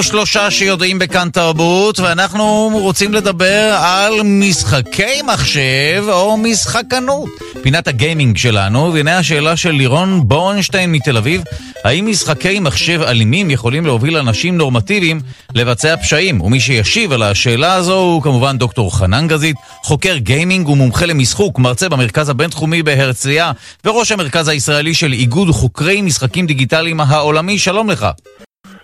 אנחנו 0.00 0.12
שלושה 0.12 0.50
שיודעים 0.50 0.98
בכאן 0.98 1.28
תרבות, 1.30 2.00
ואנחנו 2.00 2.70
רוצים 2.72 3.14
לדבר 3.14 3.78
על 3.80 4.12
משחקי 4.24 5.22
מחשב 5.22 6.04
או 6.08 6.36
משחקנות. 6.36 7.30
פינת 7.62 7.88
הגיימינג 7.88 8.36
שלנו, 8.36 8.92
והנה 8.92 9.18
השאלה 9.18 9.56
של 9.56 9.70
לירון 9.70 10.28
בורנשטיין 10.28 10.92
מתל 10.92 11.16
אביב, 11.16 11.42
האם 11.84 12.06
משחקי 12.06 12.60
מחשב 12.60 13.02
אלימים 13.02 13.50
יכולים 13.50 13.86
להוביל 13.86 14.16
אנשים 14.16 14.58
נורמטיביים 14.58 15.20
לבצע 15.54 15.96
פשעים? 15.96 16.40
ומי 16.40 16.60
שישיב 16.60 17.12
על 17.12 17.22
השאלה 17.22 17.74
הזו 17.74 17.98
הוא 17.98 18.22
כמובן 18.22 18.58
דוקטור 18.58 18.98
חנן 18.98 19.28
גזית, 19.28 19.56
חוקר 19.82 20.16
גיימינג 20.16 20.68
ומומחה 20.68 21.06
למשחוק, 21.06 21.58
מרצה 21.58 21.88
במרכז 21.88 22.28
הבינתחומי 22.28 22.82
בהרצליה, 22.82 23.52
וראש 23.84 24.12
המרכז 24.12 24.48
הישראלי 24.48 24.94
של 24.94 25.12
איגוד 25.12 25.50
חוקרי 25.50 26.02
משחקים 26.02 26.46
דיגיטליים 26.46 27.00
העולמי. 27.00 27.58
שלום 27.58 27.90
לך. 27.90 28.06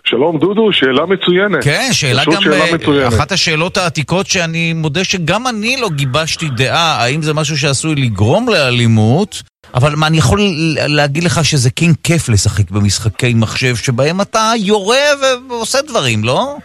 שלום 0.08 0.38
דודו, 0.38 0.72
שאלה 0.72 1.06
מצוינת. 1.06 1.64
כן, 1.64 1.88
שאלה 1.92 2.22
גם... 2.24 2.42
שאלה 2.42 2.64
אה, 2.64 2.74
מצוינת. 2.74 3.14
אחת 3.14 3.32
השאלות 3.32 3.76
העתיקות 3.76 4.26
שאני 4.26 4.72
מודה 4.72 5.04
שגם 5.04 5.46
אני 5.46 5.76
לא 5.80 5.88
גיבשתי 5.90 6.48
דעה, 6.48 7.02
האם 7.02 7.22
זה 7.22 7.34
משהו 7.34 7.58
שעשוי 7.58 7.94
לגרום 7.94 8.48
לאלימות, 8.48 9.42
אבל 9.74 9.94
מה, 9.96 10.06
אני 10.06 10.18
יכול 10.18 10.40
להגיד 10.88 11.24
לך 11.24 11.44
שזה 11.44 11.70
כן 11.70 11.90
כיף 12.02 12.28
לשחק 12.28 12.70
במשחקי 12.70 13.34
מחשב 13.34 13.76
שבהם 13.76 14.20
אתה 14.20 14.52
יורה 14.58 15.04
ועושה 15.48 15.78
דברים, 15.82 16.24
לא? 16.24 16.56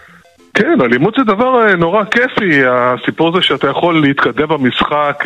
כן, 0.54 0.82
אלימות 0.82 1.14
זה 1.18 1.23
דבר 1.23 1.68
אה, 1.68 1.76
נורא 1.76 2.04
כיפי, 2.04 2.62
הסיפור 2.70 3.36
זה 3.36 3.42
שאתה 3.42 3.68
יכול 3.68 4.02
להתקדם 4.02 4.48
במשחק 4.48 5.23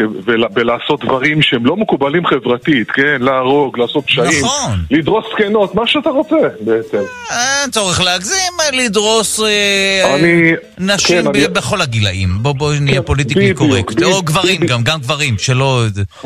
ולעשות 0.56 1.06
דברים 1.06 1.42
שהם 1.42 1.66
לא 1.66 1.76
מקובלים 1.76 2.26
חברתית, 2.26 2.92
כן? 2.92 3.18
להרוג, 3.20 3.80
לעשות 3.80 4.06
פשעים, 4.06 4.46
נכון. 4.46 4.80
לדרוס 4.92 5.26
זקנות, 5.34 5.76
מה 5.76 5.88
שאתה 5.88 6.10
רוצה 6.10 6.36
בעצם. 6.60 6.98
אין 7.32 7.72
צורך 7.72 8.02
להגזים, 8.02 8.54
לדרוס 8.74 9.40
אה, 9.40 10.16
אני, 10.16 10.52
נשים 10.80 11.24
כן, 11.24 11.32
ב- 11.32 11.36
אני... 11.36 11.48
בכל 11.48 11.82
הגילאים. 11.82 12.30
בוא, 12.42 12.52
בוא 12.52 12.74
נהיה 12.82 13.02
כן, 13.02 13.06
פוליטיקלי 13.06 13.54
קורקט. 13.54 14.04
או 14.04 14.22
גברים 14.22 14.62
גם, 14.68 14.84
גם 14.84 15.00
גברים, 15.00 15.38
שלא... 15.38 15.84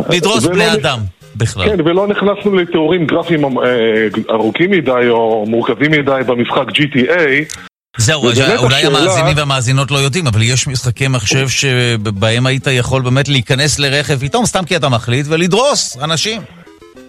לדרוס 0.10 0.46
בני 0.46 0.74
אדם. 0.74 1.00
בכלל. 1.36 1.66
כן, 1.66 1.82
ולא 1.86 2.08
נכנסנו 2.08 2.56
לתיאורים 2.56 3.06
גרפיים 3.06 3.46
אה, 3.46 4.08
ארוכים 4.30 4.72
מדי 4.72 5.10
או 5.10 5.46
מורכבים 5.48 5.92
מדי 5.92 6.22
במשחק 6.26 6.68
GTA, 6.68 7.69
זהו, 7.98 8.22
אולי 8.58 8.86
המאזינים 8.86 9.34
והמאזינות 9.38 9.92
לא 9.92 9.98
יודעים, 9.98 10.28
אבל 10.28 10.42
יש 10.42 10.68
משחקי 10.68 11.08
מחשב 11.08 11.48
שבהם 11.48 12.46
היית 12.46 12.68
יכול 12.68 13.02
באמת 13.02 13.30
להיכנס 13.30 13.80
לרכב 13.80 14.18
פתאום, 14.20 14.46
סתם 14.46 14.66
כי 14.66 14.76
אתה 14.76 14.90
מחליט, 14.90 15.26
ולדרוס 15.30 15.98
אנשים. 16.04 16.42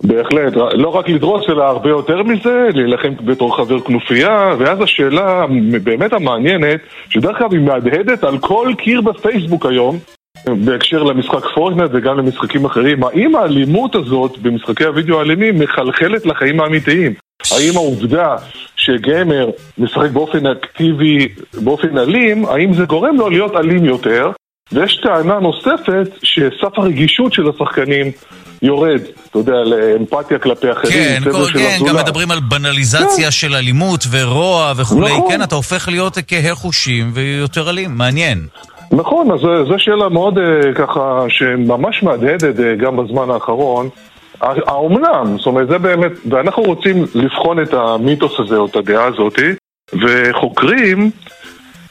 בהחלט, 0.04 0.52
לא 0.72 0.88
רק 0.88 1.08
לדרוס, 1.08 1.44
אלא 1.48 1.62
הרבה 1.62 1.88
יותר 1.88 2.22
מזה, 2.22 2.68
להילחם 2.74 3.14
בתור 3.24 3.56
חבר 3.56 3.80
כנופיה, 3.80 4.54
ואז 4.58 4.78
השאלה 4.80 5.46
באמת 5.82 6.12
המעניינת, 6.12 6.80
שדרך 7.08 7.40
אגב 7.40 7.52
היא 7.52 7.60
מהדהדת 7.60 8.24
על 8.24 8.38
כל 8.38 8.72
קיר 8.78 9.00
בפייסבוק 9.00 9.66
היום, 9.66 9.98
בהקשר 10.46 11.02
למשחק 11.02 11.44
פורטנט 11.54 11.90
וגם 11.92 12.18
למשחקים 12.18 12.64
אחרים, 12.64 13.04
האם 13.04 13.36
האלימות 13.36 13.94
הזאת 13.94 14.38
במשחקי 14.38 14.84
הוידאו 14.84 15.18
האלימים 15.18 15.58
מחלחלת 15.58 16.26
לחיים 16.26 16.60
האמיתיים? 16.60 17.14
האם 17.52 17.76
העובדה 17.76 18.36
שגיימר 18.76 19.50
משחק 19.78 20.10
באופן 20.10 20.46
אקטיבי, 20.46 21.28
באופן 21.62 21.98
אלים, 21.98 22.46
האם 22.46 22.74
זה 22.74 22.84
גורם 22.84 23.16
לו 23.16 23.30
להיות 23.30 23.56
אלים 23.56 23.84
יותר? 23.84 24.30
ויש 24.72 24.96
טענה 24.96 25.38
נוספת 25.38 26.08
שסף 26.22 26.78
הרגישות 26.78 27.32
של 27.32 27.42
השחקנים 27.48 28.06
יורד, 28.62 29.00
אתה 29.30 29.38
יודע, 29.38 29.52
לאמפתיה 29.52 30.38
כלפי 30.38 30.72
אחרים, 30.72 30.92
כן, 30.92 31.32
כל, 31.32 31.44
כן, 31.52 31.78
גם 31.88 31.96
מדברים 31.96 32.30
על 32.30 32.40
בנליזציה 32.40 33.24
כן. 33.24 33.30
של 33.30 33.54
אלימות 33.54 34.04
ורוע 34.10 34.72
וכולי, 34.76 35.12
נכון. 35.12 35.30
כן, 35.30 35.42
אתה 35.42 35.54
הופך 35.54 35.88
להיות 35.88 36.18
כהה 36.28 36.54
חושים 36.54 37.10
ויותר 37.14 37.70
אלים, 37.70 37.90
מעניין. 37.94 38.46
נכון, 38.92 39.30
אז 39.30 39.40
זו 39.40 39.74
שאלה 39.78 40.08
מאוד 40.08 40.38
uh, 40.38 40.74
ככה, 40.74 41.24
שממש 41.28 42.02
מהדהדת 42.02 42.56
uh, 42.56 42.82
גם 42.84 42.96
בזמן 42.96 43.30
האחרון. 43.30 43.88
האומנם? 44.40 45.36
זאת 45.38 45.46
אומרת, 45.46 45.68
זה 45.68 45.78
באמת, 45.78 46.12
ואנחנו 46.30 46.62
רוצים 46.62 47.04
לבחון 47.14 47.62
את 47.62 47.74
המיתוס 47.74 48.40
הזה 48.40 48.56
או 48.56 48.66
את 48.66 48.76
הדעה 48.76 49.04
הזאת, 49.04 49.38
וחוקרים 49.92 51.10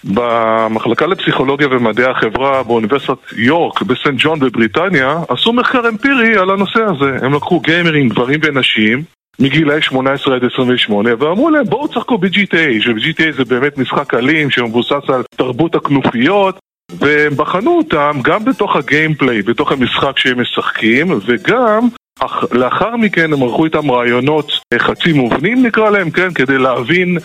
במחלקה 0.03 1.05
לפסיכולוגיה 1.05 1.67
ומדעי 1.71 2.05
החברה 2.05 2.63
באוניברסיטת 2.63 3.17
יורק 3.37 3.81
בסנט 3.81 4.15
ג'ון 4.17 4.39
בבריטניה 4.39 5.19
עשו 5.29 5.53
מחקר 5.53 5.89
אמפירי 5.89 6.37
על 6.37 6.49
הנושא 6.49 6.79
הזה. 6.79 7.25
הם 7.25 7.33
לקחו 7.33 7.59
גיימרים, 7.59 8.09
גברים 8.09 8.39
ונשים, 8.43 9.03
מגילאי 9.39 9.81
18 9.81 10.35
עד 10.35 10.41
28, 10.53 11.09
ואמרו 11.19 11.49
להם 11.49 11.65
בואו 11.65 11.87
תשחקו 11.87 12.17
ב-GTA, 12.17 12.81
ש-GTA 12.81 13.37
זה 13.37 13.45
באמת 13.45 13.77
משחק 13.77 14.13
אלים 14.13 14.49
שמבוסס 14.49 15.09
על 15.09 15.23
תרבות 15.35 15.75
הכנופיות, 15.75 16.59
והם 16.91 17.33
בחנו 17.35 17.77
אותם 17.77 18.19
גם 18.23 18.45
בתוך 18.45 18.75
הגיימפליי, 18.75 19.41
בתוך 19.41 19.71
המשחק 19.71 20.19
שהם 20.19 20.41
משחקים, 20.41 21.19
וגם 21.25 21.87
אך 22.19 22.43
לאחר 22.51 22.95
מכן 22.95 23.33
הם 23.33 23.43
ערכו 23.43 23.65
איתם 23.65 23.91
רעיונות 23.91 24.51
אה, 24.73 24.79
חצי 24.79 25.13
מובנים 25.13 25.65
נקרא 25.65 25.89
להם, 25.89 26.11
כן? 26.11 26.33
כדי 26.33 26.57
להבין 26.57 27.17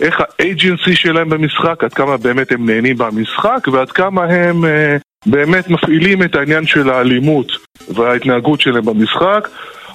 איך 0.00 0.20
האג'נסי 0.20 0.96
שלהם 0.96 1.28
במשחק, 1.28 1.84
עד 1.84 1.94
כמה 1.94 2.16
באמת 2.16 2.52
הם 2.52 2.70
נהנים 2.70 2.96
במשחק 2.98 3.68
ועד 3.72 3.90
כמה 3.92 4.24
הם 4.24 4.64
אה, 4.64 4.96
באמת 5.26 5.68
מפעילים 5.68 6.22
את 6.22 6.34
העניין 6.34 6.66
של 6.66 6.90
האלימות 6.90 7.52
וההתנהגות 7.88 8.60
שלהם 8.60 8.84
במשחק. 8.84 9.48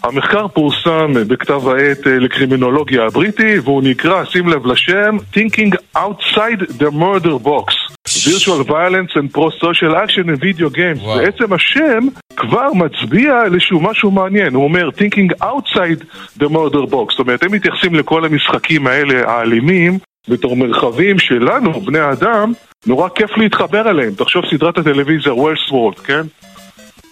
המחקר 0.04 0.48
פורסם 0.48 1.14
בכתב 1.28 1.68
העת 1.68 2.08
אה, 2.08 2.20
לקרימינולוגיה 2.20 3.06
הבריטי 3.06 3.60
והוא 3.60 3.84
נקרא, 3.84 4.26
שים 4.26 4.48
לב 4.48 4.66
לשם, 4.66 5.18
Thinking 5.34 5.98
Outside 5.98 6.62
the 6.80 6.92
Murder 6.92 7.46
Box. 7.46 7.96
Virtual 8.18 8.64
violence 8.64 9.12
and 9.16 9.34
pro-social 9.34 9.94
action 10.04 10.30
in 10.30 10.36
video 10.36 10.70
games. 10.70 11.02
Wow. 11.02 11.18
בעצם 11.18 11.54
השם 11.54 12.08
כבר 12.36 12.74
מצביע 12.74 13.40
על 13.40 13.54
איזשהו 13.54 13.82
משהו 13.82 14.12
מעניין. 14.12 14.56
הוא 14.56 14.64
אומר, 14.64 14.90
thinking 14.90 15.44
outside 15.44 16.04
the 16.40 16.48
murder 16.48 16.92
box. 16.92 17.12
זאת 17.12 17.20
אומרת, 17.20 17.44
הם 17.44 17.52
מתייחסים 17.52 17.96
לכל 17.96 18.26
המשחקים 18.26 18.88
האלה, 18.88 19.32
האלימים, 19.32 19.98
בתור 20.30 20.56
מרחבים 20.56 21.20
שלנו, 21.20 21.82
בני 21.82 22.00
האדם, 22.00 22.54
נורא 22.88 23.10
כיף 23.10 23.38
להתחבר 23.38 23.90
אליהם. 23.90 24.14
תחשוב 24.16 24.44
סדרת 24.52 24.78
הטלוויזיה 24.78 25.34
וולסוורט, 25.34 26.00
כן? 26.04 26.22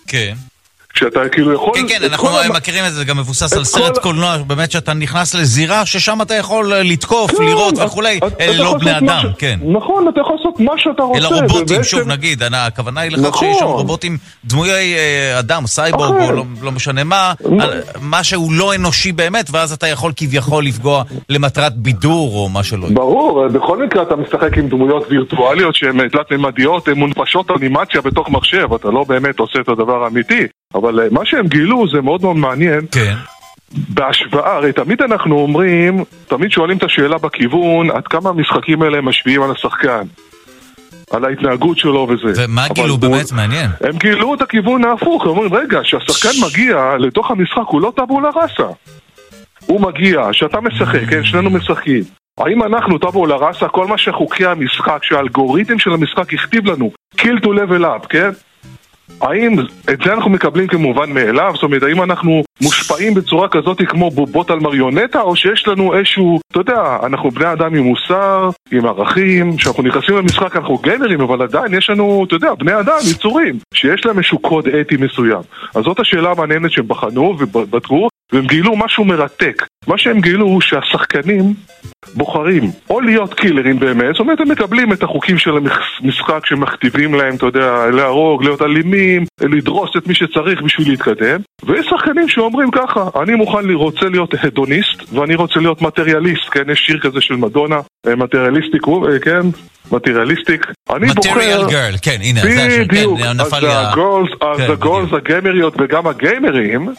כן. 0.07 0.33
שאתה 0.93 1.29
כאילו 1.31 1.53
יכול... 1.53 1.73
כן, 1.75 1.87
כן, 1.87 2.03
אנחנו 2.11 2.29
המ... 2.29 2.51
מכירים 2.51 2.85
את 2.85 2.93
זה, 2.93 3.05
גם 3.05 3.17
מבוסס 3.17 3.53
על 3.53 3.63
סרט 3.63 3.97
כל... 3.97 4.01
קולנוע, 4.01 4.37
באמת 4.37 4.71
שאתה 4.71 4.93
נכנס 4.93 5.35
לזירה 5.35 5.85
ששם 5.85 6.21
אתה 6.21 6.35
יכול 6.35 6.73
אה, 6.73 6.83
לתקוף, 6.83 7.31
כן, 7.31 7.43
לראות 7.43 7.73
וכולי, 7.85 8.19
אלה 8.39 8.63
לא 8.63 8.77
בני 8.77 8.97
אדם, 8.97 9.21
ש... 9.21 9.25
כן. 9.37 9.59
נכון, 9.63 10.07
אתה 10.07 10.19
יכול 10.21 10.35
לעשות 10.35 10.59
מה 10.59 10.73
שאתה 10.77 11.03
רוצה. 11.03 11.19
אלא 11.19 11.27
רובוטים, 11.27 11.61
ובעצם... 11.61 11.83
שוב 11.83 12.07
נגיד, 12.07 12.43
הכוונה 12.53 13.01
היא 13.01 13.11
לכך 13.11 13.21
נכון. 13.21 13.47
שיש 13.47 13.59
שם 13.59 13.65
רובוטים 13.65 14.17
דמויי 14.45 14.95
אה, 14.95 15.39
אדם, 15.39 15.67
סייבורג, 15.67 16.21
או 16.21 16.31
לא, 16.31 16.43
לא 16.61 16.71
משנה 16.71 17.03
מה, 17.03 17.33
מה 18.01 18.23
שהוא 18.23 18.53
לא 18.53 18.75
אנושי 18.75 19.11
באמת, 19.11 19.47
ואז 19.51 19.71
אתה 19.71 19.87
יכול 19.87 20.11
כביכול 20.15 20.65
לפגוע 20.65 21.03
למטרת 21.29 21.75
בידור 21.75 22.35
או 22.35 22.49
מה 22.49 22.63
שלא. 22.63 22.87
ברור, 22.93 23.47
בכל 23.47 23.85
מקרה 23.85 24.03
אתה 24.03 24.15
משחק 24.15 24.57
עם 24.57 24.67
דמויות 24.69 25.05
וירטואליות 25.09 25.75
שהן 25.75 26.09
תלת-ממדיות, 26.09 26.87
הן 26.87 26.97
מונפשות 26.97 27.51
אנימציה 27.51 28.01
בתוך 28.01 28.29
מחשב, 28.29 28.73
אתה 28.73 28.87
לא 28.87 29.03
באמת 29.03 29.39
עושה 29.39 29.59
את 29.59 29.69
הדבר 29.69 30.03
האמיתי. 30.03 30.47
אבל 30.75 30.99
אה, 30.99 31.05
מה 31.11 31.25
שהם 31.25 31.47
גילו 31.47 31.85
זה 31.93 32.01
מאוד 32.01 32.21
מאוד 32.21 32.35
מעניין. 32.35 32.85
כן. 32.91 33.15
בהשוואה, 33.89 34.55
הרי 34.55 34.73
תמיד 34.73 35.01
אנחנו 35.01 35.35
אומרים, 35.35 36.03
תמיד 36.27 36.51
שואלים 36.51 36.77
את 36.77 36.83
השאלה 36.83 37.17
בכיוון, 37.17 37.91
עד 37.91 38.07
כמה 38.07 38.29
המשחקים 38.29 38.81
האלה 38.81 39.01
משפיעים 39.01 39.41
על 39.41 39.51
השחקן. 39.51 40.03
על 41.11 41.25
ההתנהגות 41.25 41.77
שלו 41.77 42.07
וזה. 42.09 42.43
ומה 42.45 42.67
גילו 42.73 42.97
באמת? 42.97 43.31
מעניין. 43.31 43.69
הם 43.81 43.97
גילו 43.97 44.33
את 44.33 44.41
הכיוון 44.41 44.85
ההפוך, 44.85 45.23
הם 45.23 45.29
אומרים, 45.29 45.53
רגע, 45.53 45.79
כשהשחקן 45.83 46.45
מגיע 46.45 46.95
לתוך 46.99 47.31
המשחק 47.31 47.67
הוא 47.67 47.81
לא 47.81 47.93
טבולה 47.95 48.29
ראסה. 48.35 48.73
הוא 49.65 49.81
מגיע, 49.81 50.21
כשאתה 50.31 50.61
משחק, 50.61 50.99
כן, 51.09 51.23
שנינו 51.23 51.49
משחקים. 51.49 52.03
האם 52.37 52.63
אנחנו, 52.63 52.97
טבולה 52.97 53.35
ראסה, 53.35 53.67
כל 53.67 53.87
מה 53.87 53.97
שחוקי 53.97 54.45
המשחק, 54.45 55.03
שהאלגוריתם 55.03 55.79
של 55.79 55.93
המשחק 55.93 56.33
הכתיב 56.33 56.65
לנו, 56.65 56.91
kill 57.17 57.39
to 57.43 57.47
level 57.47 57.83
up, 57.83 58.07
כן? 58.09 58.29
האם 59.21 59.59
את 59.93 59.99
זה 60.05 60.13
אנחנו 60.13 60.31
מקבלים 60.31 60.67
כמובן 60.67 61.11
מאליו? 61.11 61.51
זאת 61.53 61.63
אומרת, 61.63 61.83
האם 61.83 62.03
אנחנו 62.03 62.43
מושפעים 62.61 63.13
בצורה 63.13 63.49
כזאת 63.49 63.81
כמו 63.87 64.11
בובות 64.11 64.51
על 64.51 64.59
מריונטה, 64.59 65.21
או 65.21 65.35
שיש 65.35 65.67
לנו 65.67 65.97
איזשהו, 65.97 66.39
אתה 66.51 66.59
יודע, 66.59 66.97
אנחנו 67.03 67.31
בני 67.31 67.51
אדם 67.51 67.75
עם 67.75 67.83
מוסר, 67.83 68.49
עם 68.71 68.85
ערכים, 68.85 69.57
כשאנחנו 69.57 69.83
נכנסים 69.83 70.15
למשחק 70.15 70.55
אנחנו 70.55 70.77
גנרים, 70.77 71.21
אבל 71.21 71.41
עדיין 71.41 71.73
יש 71.73 71.89
לנו, 71.89 72.25
אתה 72.27 72.35
יודע, 72.35 72.53
בני 72.53 72.79
אדם, 72.79 72.97
יצורים, 73.11 73.59
שיש 73.73 74.05
להם 74.05 74.17
איזשהו 74.17 74.39
קוד 74.39 74.67
אתי 74.67 74.95
מסוים. 74.97 75.41
אז 75.75 75.83
זאת 75.83 75.99
השאלה 75.99 76.31
המעניינת 76.31 76.71
שהם 76.71 76.87
בחנו 76.87 77.35
ובדקו, 77.39 78.07
והם 78.33 78.47
גילו 78.47 78.75
משהו 78.75 79.05
מרתק. 79.05 79.63
מה 79.87 79.97
שהם 79.97 80.21
גילו 80.21 80.45
הוא 80.45 80.61
שהשחקנים 80.61 81.53
בוחרים 82.13 82.71
או 82.89 83.01
להיות 83.01 83.33
קילרים 83.33 83.79
באמת, 83.79 84.11
זאת 84.11 84.19
אומרת 84.19 84.39
הם 84.39 84.51
מקבלים 84.51 84.93
את 84.93 85.03
החוקים 85.03 85.37
של 85.37 85.51
המשחק 86.01 86.45
שמכתיבים 86.45 87.13
להם, 87.13 87.35
אתה 87.35 87.45
יודע, 87.45 87.85
להרוג, 87.93 88.43
להיות 88.43 88.61
אלימים, 88.61 89.25
לדרוס 89.41 89.89
את 89.97 90.07
מי 90.07 90.15
שצריך 90.15 90.61
בשביל 90.61 90.89
להתקדם. 90.89 91.39
ויש 91.63 91.85
שחקנים 91.89 92.29
שאומרים 92.29 92.71
ככה, 92.71 93.09
אני 93.23 93.35
מוכן, 93.35 93.69
רוצה 93.73 94.05
להיות 94.05 94.33
הדוניסט 94.43 95.13
ואני 95.13 95.35
רוצה 95.35 95.59
להיות 95.59 95.81
מטריאליסט, 95.81 96.49
כן, 96.51 96.69
יש 96.71 96.79
שיר 96.79 96.99
כזה 96.99 97.21
של 97.21 97.35
מדונה, 97.35 97.79
מטריאליסטיק, 98.07 98.81
כן, 99.23 99.41
מטריאליסטיק. 99.91 100.65
אני 100.95 101.07
בוחר... 101.07 101.29
מטריאל 101.29 101.69
גרל, 101.69 101.95
כן, 102.01 102.17
הנה, 102.21 102.41
זה 102.41 102.65
השיר, 102.65 102.87
כן, 102.87 103.41
נפל 103.41 103.59
לי 103.59 103.67
ה... 103.67 103.93
אז 104.41 104.59
הגולס, 104.59 105.09
כן, 105.09 105.15
הגיימריות 105.15 105.73
וגם 105.81 106.07
הגיימרים 106.07 106.89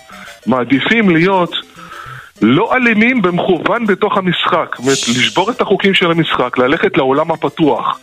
מעדיפים 0.47 1.11
להיות... 1.11 1.74
לא 2.43 2.75
אלימים 2.77 3.23
במכוון 3.23 3.87
בתוך 3.87 4.17
המשחק, 4.17 4.77
זאת 4.77 4.79
אומרת, 4.79 4.99
לשבור 5.09 5.51
את 5.51 5.61
החוקים 5.61 5.95
של 5.95 6.11
המשחק, 6.11 6.59
ללכת 6.59 6.97
לעולם 6.97 7.31
הפתוח. 7.31 7.99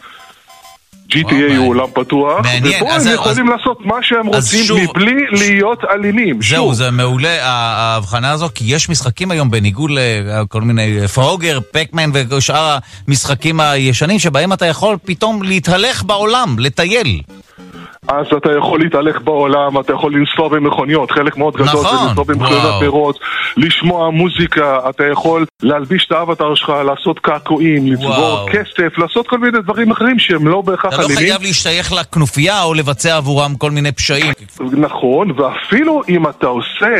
GTA 1.12 1.58
הוא 1.58 1.70
עולם 1.70 1.88
פתוח, 1.94 2.46
מעניין, 2.46 2.84
ופה 2.84 2.94
הם 2.94 3.02
יכולים 3.14 3.48
לעשות 3.48 3.86
מה 3.86 3.96
שהם 4.02 4.28
רוצים 4.28 4.64
שוב, 4.64 4.80
מבלי 4.80 5.26
להיות 5.32 5.80
אלימים. 5.90 6.42
זהו, 6.42 6.66
שוב. 6.66 6.74
זה 6.74 6.92
מעולה 6.92 7.46
ההבחנה 7.46 8.32
הזו, 8.32 8.50
כי 8.56 8.64
יש 8.68 8.90
משחקים 8.90 9.32
היום 9.32 9.52
בניגוד 9.52 9.92
לכל 9.94 10.62
מיני 10.62 11.08
פרוגר, 11.08 11.60
פקמן 11.72 12.10
ושאר 12.30 12.78
המשחקים 13.08 13.60
הישנים, 13.60 14.20
שבהם 14.20 14.54
אתה 14.54 14.66
יכול 14.66 14.98
פתאום 15.06 15.44
להתהלך 15.44 16.04
בעולם, 16.04 16.56
לטייל. 16.60 17.22
אז 18.12 18.26
אתה 18.38 18.50
יכול 18.58 18.80
להתהלך 18.80 19.22
בעולם, 19.22 19.80
אתה 19.80 19.94
יכול 19.94 20.16
לנסוע 20.16 20.50
במכוניות, 20.50 21.12
חלק 21.12 21.38
מאוד 21.38 21.54
גדול 21.54 21.66
נכון, 21.66 21.98
זה 21.98 22.06
לנסוע 22.08 22.24
במכוניות 22.24 22.80
פירות, 22.80 23.20
לשמוע 23.58 24.10
מוזיקה, 24.10 24.80
אתה 24.90 25.04
יכול 25.12 25.46
להלביש 25.64 26.06
את 26.08 26.12
האבטר 26.12 26.56
שלך, 26.56 26.70
לעשות 26.70 27.20
קעקועים, 27.20 27.88
לצבור 27.88 28.50
כסף, 28.52 28.98
לעשות 28.98 29.28
כל 29.28 29.38
מיני 29.38 29.62
דברים 29.62 29.92
אחרים 29.92 30.20
שהם 30.20 30.48
לא 30.48 30.62
בהכרח 30.62 30.94
אלימים. 30.94 31.12
אתה 31.12 31.22
לא 31.22 31.28
חייב 31.28 31.42
להשתייך 31.42 31.94
לכנופיה 31.94 32.64
או 32.64 32.74
לבצע 32.74 33.18
עבורם 33.18 33.56
כל 33.56 33.72
מיני 33.72 33.92
פשעים. 33.92 34.34
נכון, 34.72 35.32
ואפילו 35.32 36.02
אם 36.10 36.28
אתה 36.28 36.48
עושה 36.48 36.96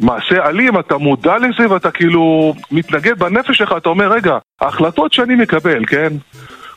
מעשה 0.00 0.48
אלים, 0.48 0.78
אתה 0.78 0.96
מודע 0.96 1.34
לזה 1.38 1.70
ואתה 1.70 1.90
כאילו 1.90 2.54
מתנגד 2.70 3.18
בנפש 3.18 3.58
שלך, 3.58 3.74
אתה 3.76 3.88
אומר, 3.88 4.12
רגע, 4.12 4.38
ההחלטות 4.60 5.12
שאני 5.12 5.34
מקבל, 5.34 5.84
כן? 5.86 6.12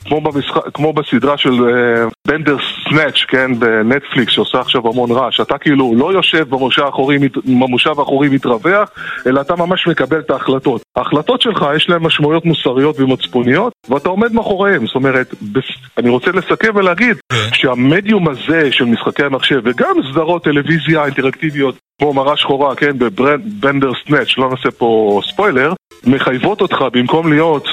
כמו, 0.05 0.21
במשח... 0.21 0.57
כמו 0.73 0.93
בסדרה 0.93 1.37
של 1.37 1.51
בנדר 2.27 2.57
uh, 2.57 2.89
סנאץ', 2.89 3.25
כן, 3.27 3.59
בנטפליקס, 3.59 4.33
שעושה 4.33 4.59
עכשיו 4.59 4.87
המון 4.87 5.11
רעש. 5.11 5.39
אתה 5.39 5.57
כאילו 5.57 5.93
לא 5.95 6.13
יושב 6.13 6.49
במושב 6.49 6.81
האחורי, 6.81 7.17
במושב 7.45 7.99
האחורי 7.99 8.29
מתרווח, 8.29 8.89
אלא 9.27 9.41
אתה 9.41 9.55
ממש 9.55 9.87
מקבל 9.87 10.19
את 10.19 10.31
ההחלטות. 10.31 10.81
ההחלטות 10.95 11.41
שלך, 11.41 11.65
יש 11.75 11.89
להן 11.89 12.01
משמעויות 12.01 12.45
מוסריות 12.45 12.99
ומצפוניות, 12.99 13.73
ואתה 13.89 14.09
עומד 14.09 14.33
מאחוריהן. 14.33 14.85
זאת 14.85 14.95
אומרת, 14.95 15.33
בס... 15.41 15.65
אני 15.97 16.09
רוצה 16.09 16.31
לסכם 16.31 16.75
ולהגיד 16.75 17.17
כן. 17.29 17.53
שהמדיום 17.53 18.29
הזה 18.29 18.71
של 18.71 18.85
משחקי 18.85 19.23
המחשב, 19.23 19.61
וגם 19.63 19.95
סדרות 20.11 20.43
טלוויזיה 20.43 21.05
אינטראקטיביות, 21.05 21.75
כמו 22.01 22.13
מראה 22.13 22.37
שחורה, 22.37 22.75
כן, 22.75 22.99
בבנדר 22.99 23.91
סנאץ', 24.07 24.37
לא 24.37 24.49
נעשה 24.49 24.71
פה 24.71 25.19
ספוילר, 25.31 25.73
מחייבות 26.05 26.61
אותך 26.61 26.85
במקום 26.93 27.33
להיות 27.33 27.67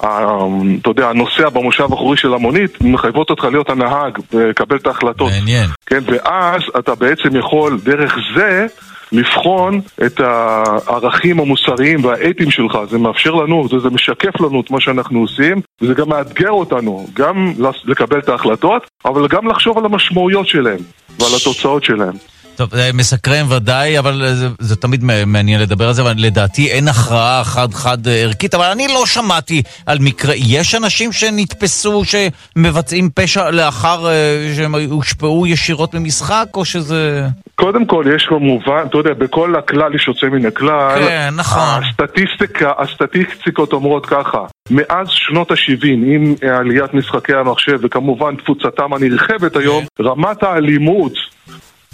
אתה 0.00 0.90
יודע, 0.90 1.08
הנוסע 1.08 1.48
במושב 1.48 1.82
האחורי 1.90 2.16
של 2.16 2.34
המונית, 2.34 2.80
מחייבות 2.80 3.30
אותך 3.30 3.44
להיות 3.44 3.70
הנהג 3.70 4.18
ולקבל 4.32 4.76
את 4.76 4.86
ההחלטות. 4.86 5.30
מעניין. 5.30 5.70
כן, 5.86 6.02
ואז 6.06 6.62
אתה 6.78 6.94
בעצם 6.94 7.36
יכול 7.36 7.78
דרך 7.84 8.16
זה 8.36 8.66
לבחון 9.12 9.80
את 10.06 10.20
הערכים 10.20 11.40
המוסריים 11.40 12.04
והאתיים 12.04 12.50
שלך. 12.50 12.78
זה 12.90 12.98
מאפשר 12.98 13.30
לנו, 13.30 13.68
זה, 13.68 13.78
זה 13.78 13.90
משקף 13.90 14.40
לנו 14.40 14.60
את 14.60 14.70
מה 14.70 14.80
שאנחנו 14.80 15.20
עושים, 15.20 15.60
וזה 15.80 15.94
גם 15.94 16.08
מאתגר 16.08 16.50
אותנו, 16.50 17.06
גם 17.14 17.52
לקבל 17.84 18.18
את 18.18 18.28
ההחלטות, 18.28 18.86
אבל 19.04 19.28
גם 19.28 19.48
לחשוב 19.48 19.78
על 19.78 19.84
המשמעויות 19.84 20.48
שלהם 20.48 20.78
ועל 21.20 21.30
התוצאות 21.36 21.84
שלהם. 21.84 22.14
טוב, 22.56 22.70
זה 22.74 22.90
מסקרן 22.94 23.52
ודאי, 23.52 23.98
אבל 23.98 24.34
זה, 24.34 24.48
זה 24.58 24.76
תמיד 24.76 25.04
מעניין 25.26 25.60
לדבר 25.60 25.86
על 25.86 25.92
זה, 25.92 26.02
אבל 26.02 26.14
לדעתי 26.16 26.70
אין 26.70 26.88
הכרעה 26.88 27.44
חד-חד 27.44 28.08
ערכית, 28.08 28.54
אבל 28.54 28.64
אני 28.64 28.88
לא 28.88 29.06
שמעתי 29.06 29.62
על 29.86 29.98
מקרה, 30.00 30.34
יש 30.36 30.74
אנשים 30.74 31.12
שנתפסו 31.12 32.02
שמבצעים 32.04 33.10
פשע 33.14 33.50
לאחר 33.50 34.06
אה, 34.08 34.52
שהם 34.56 34.74
הושפעו 34.74 35.46
ישירות 35.46 35.94
ממשחק, 35.94 36.46
או 36.54 36.64
שזה... 36.64 37.26
קודם 37.54 37.86
כל, 37.86 38.04
יש 38.16 38.26
כמובן, 38.26 38.82
אתה 38.86 38.98
יודע, 38.98 39.14
בכל 39.14 39.56
הכלל 39.56 39.94
יש 39.94 40.08
יוצא 40.08 40.26
מן 40.26 40.46
הכלל. 40.46 40.98
כן, 41.08 41.30
נכון. 41.36 41.82
הסטטיסטיקה, 41.84 42.72
הסטטיסטיקות 42.78 43.72
אומרות 43.72 44.06
ככה, 44.06 44.38
מאז 44.70 45.06
שנות 45.10 45.50
ה-70, 45.50 45.84
עם 45.84 46.34
עליית 46.58 46.94
משחקי 46.94 47.34
המחשב, 47.34 47.78
וכמובן 47.82 48.36
תפוצתם 48.36 48.92
הנרחבת 48.92 49.56
היום, 49.56 49.84
כן. 49.98 50.04
רמת 50.04 50.42
האלימות 50.42 51.12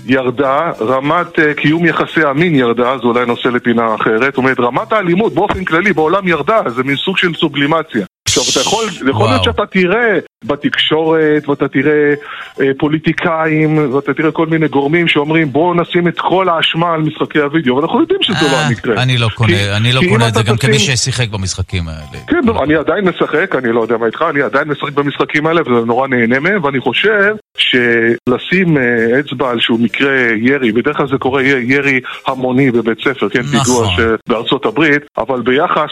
ירדה, 0.06 0.70
רמת 0.80 1.38
uh, 1.38 1.54
קיום 1.56 1.84
יחסי 1.84 2.22
המין 2.24 2.54
ירדה, 2.54 2.98
זה 2.98 3.06
אולי 3.06 3.26
נושא 3.26 3.48
לפינה 3.48 3.94
אחרת, 3.94 4.20
זאת 4.20 4.36
אומרת 4.36 4.60
רמת 4.60 4.92
האלימות 4.92 5.34
באופן 5.34 5.64
כללי 5.64 5.92
בעולם 5.92 6.28
ירדה, 6.28 6.60
זה 6.76 6.82
מין 6.82 6.96
סוג 6.96 7.18
של 7.18 7.34
סובלימציה. 7.34 8.06
עכשיו, 8.28 8.42
אתה 8.52 8.60
יכול, 8.60 8.84
יכול 9.10 9.28
להיות 9.28 9.44
שאתה 9.44 9.66
תראה 9.66 10.18
בתקשורת, 10.44 11.48
ואתה 11.48 11.68
תראה 11.68 12.14
אה, 12.60 12.70
פוליטיקאים, 12.78 13.94
ואתה 13.94 14.14
תראה 14.14 14.30
כל 14.30 14.46
מיני 14.46 14.68
גורמים 14.68 15.08
שאומרים 15.08 15.52
בואו 15.52 15.74
נשים 15.74 16.08
את 16.08 16.20
כל 16.20 16.48
האשמה 16.48 16.94
על 16.94 17.00
משחקי 17.00 17.38
הוידאו, 17.38 17.76
ואנחנו 17.76 18.00
יודעים 18.00 18.22
שזה 18.22 18.46
לא 18.52 18.56
אה, 18.56 18.66
המקרה. 18.66 19.02
אני 19.02 19.18
לא 19.18 19.28
קונה, 19.34 19.52
כי, 19.52 19.70
אני 19.76 19.92
לא 19.92 20.00
קונה 20.08 20.28
את 20.28 20.34
זה 20.34 20.42
גם 20.42 20.56
כמי 20.56 20.78
ששיחק 20.78 21.28
במשחקים 21.28 21.88
האלה. 21.88 22.24
כן, 22.28 22.40
לא, 22.44 22.62
אני 22.64 22.74
עדיין 22.74 23.04
משחק, 23.08 23.54
אני 23.58 23.72
לא 23.72 23.80
יודע 23.80 23.96
מה 23.96 24.06
איתך, 24.06 24.24
אני 24.30 24.42
עדיין 24.42 24.68
משחק 24.68 24.92
במשחקים 24.92 25.46
האלה 25.46 25.60
וזה 25.60 25.86
נורא 25.86 26.08
נהנה 26.08 26.40
מהם, 26.40 26.64
ואני 26.64 26.80
חושב 26.80 27.34
שלשים 27.56 28.78
אה, 28.78 29.20
אצבע 29.20 29.50
על 29.50 29.60
שהוא 29.60 29.80
מקרה 29.80 30.12
ירי, 30.36 30.72
בדרך 30.72 30.96
כלל 30.96 31.08
זה 31.08 31.18
קורה 31.18 31.42
ירי 31.42 32.00
המוני 32.26 32.70
בבית 32.70 32.98
ספר, 33.00 33.28
כן, 33.28 33.40
נכון. 33.40 33.60
פיגוע 33.60 34.16
בארצות 34.28 34.66
הברית, 34.66 35.02
אבל 35.18 35.40
ביחס 35.40 35.90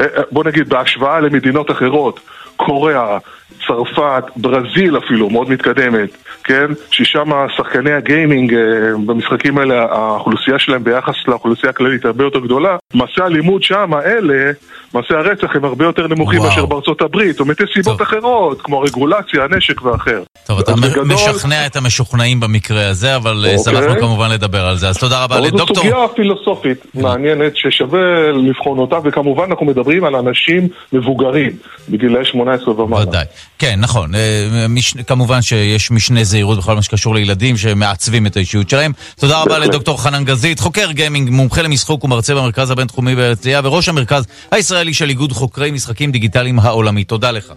אה, 0.00 0.04
אה, 0.16 0.22
בוא 0.30 0.44
נגיד 0.44 0.68
בהשוואה 0.68 1.20
למדינות 1.20 1.70
אחרות, 1.70 2.20
קוריאה, 2.66 3.18
צרפת, 3.66 4.24
ברזיל 4.36 4.98
אפילו, 4.98 5.30
מאוד 5.30 5.50
מתקדמת, 5.50 6.10
כן? 6.44 6.66
ששם 6.90 7.30
שחקני 7.56 7.92
הגיימינג 7.92 8.54
אה, 8.54 8.60
במשחקים 9.06 9.58
האלה, 9.58 9.82
האוכלוסייה 9.82 10.58
שלהם 10.58 10.84
ביחס 10.84 11.14
לאוכלוסייה 11.28 11.70
הכללית 11.70 12.04
הרבה 12.04 12.24
יותר 12.24 12.38
גדולה. 12.38 12.76
מעשי 12.94 13.22
הלימוד 13.22 13.62
שם, 13.62 13.94
האלה, 13.94 14.50
מעשי 14.94 15.14
הרצח 15.14 15.56
הם 15.56 15.64
הרבה 15.64 15.84
יותר 15.84 16.06
נמוכים 16.06 16.42
מאשר 16.42 16.66
בארצות 16.66 17.02
הברית. 17.02 17.32
זאת 17.32 17.40
אומרת, 17.40 17.60
יש 17.60 17.70
סיבות 17.74 17.98
טוב. 17.98 18.02
אחרות, 18.02 18.62
כמו 18.62 18.80
רגולציה, 18.80 19.44
הנשק 19.44 19.82
ואחר. 19.82 20.22
טוב, 20.46 20.58
אתה 20.58 20.72
בגדול... 20.72 21.04
משכנע 21.04 21.66
את 21.66 21.76
המשוכנעים 21.76 22.40
במקרה 22.40 22.88
הזה, 22.88 23.16
אבל 23.16 23.36
אוקיי. 23.36 23.58
שמחנו 23.58 24.00
כמובן 24.00 24.30
לדבר 24.30 24.66
על 24.66 24.76
זה. 24.76 24.88
אז 24.88 24.98
תודה 24.98 25.24
רבה 25.24 25.40
לדוקטור. 25.40 25.66
זו 25.66 25.74
סוגיה 25.74 26.08
פילוסופית 26.14 26.86
מעניינת 26.94 27.56
ששווה 27.56 28.32
לבחון 28.32 28.78
אותה, 28.78 28.96
וכמובן 29.04 29.44
אנחנו 29.50 29.66
מדברים 29.66 30.04
על 30.04 30.16
אנשים 30.16 30.68
מבוגרים, 30.92 31.50
בגילאי 31.88 32.24
18 32.24 32.49
ומעלה. 32.78 33.08
ודאי. 33.08 33.24
כן, 33.58 33.74
נכון. 33.80 34.14
אה, 34.14 34.66
מש... 34.68 34.94
כמובן 35.06 35.42
שיש 35.42 35.90
משנה 35.90 36.24
זהירות 36.24 36.58
בכל 36.58 36.74
מה 36.74 36.82
שקשור 36.82 37.14
לילדים 37.14 37.56
שמעצבים 37.56 38.26
את 38.26 38.36
האישיות 38.36 38.70
שלהם. 38.70 38.92
תודה 39.20 39.42
רבה 39.42 39.58
לדוקטור 39.58 40.02
חנן 40.02 40.24
גזית, 40.24 40.60
חוקר 40.60 40.90
גיימינג, 40.90 41.30
מומחה 41.30 41.62
למשחוק 41.62 42.04
ומרצה 42.04 42.34
במרכז 42.34 42.70
הבינתחומי 42.70 43.14
בהרצליה, 43.14 43.60
וראש 43.64 43.88
המרכז 43.88 44.26
הישראלי 44.50 44.94
של 44.94 45.08
איגוד 45.08 45.32
חוקרי 45.32 45.70
משחקים 45.70 46.12
דיגיטליים 46.12 46.58
העולמי. 46.58 47.04
תודה 47.04 47.30
לך. 47.30 47.52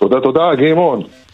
תודה, 0.00 0.20
תודה, 0.20 0.54
גיימון. 0.56 1.02